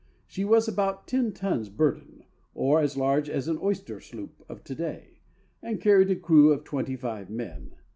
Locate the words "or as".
2.55-2.97